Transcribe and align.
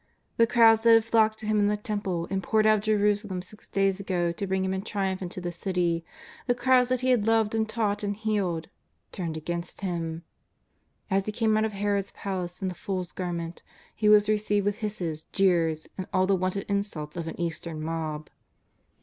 The 0.37 0.47
crowds 0.47 0.81
that 0.81 0.95
had 0.95 1.05
flocked 1.05 1.37
to 1.37 1.45
Him 1.45 1.59
in 1.59 1.67
the 1.67 1.77
Temple 1.77 2.27
and 2.31 2.41
poured 2.41 2.65
out 2.65 2.79
of 2.79 2.83
Jerusalem 2.83 3.43
six 3.43 3.67
days 3.67 3.99
ago 3.99 4.31
to 4.31 4.47
bring 4.47 4.65
Him 4.65 4.73
in 4.73 4.81
triumph 4.81 5.21
into 5.21 5.39
the 5.39 5.51
City, 5.51 6.03
the 6.47 6.55
crowds 6.55 6.89
that 6.89 7.01
He 7.01 7.11
had 7.11 7.27
loved 7.27 7.53
and 7.53 7.69
taught 7.69 8.01
and 8.01 8.15
healed, 8.15 8.67
turned 9.11 9.37
against 9.37 9.81
Him. 9.81 10.23
As 11.11 11.27
He 11.27 11.31
came 11.31 11.55
out 11.55 11.65
of 11.65 11.73
Herod's 11.73 12.13
palace 12.13 12.63
in 12.63 12.67
the 12.67 12.73
fool's 12.73 13.11
garment. 13.11 13.61
He 13.95 14.09
was 14.09 14.27
received 14.27 14.65
with 14.65 14.77
hisses, 14.77 15.25
jeers, 15.33 15.85
and 15.99 16.07
all 16.11 16.25
the 16.25 16.35
wonted 16.35 16.65
in 16.67 16.81
sults 16.81 17.15
of 17.15 17.27
an 17.27 17.39
Eastern 17.39 17.79
mob. 17.79 18.31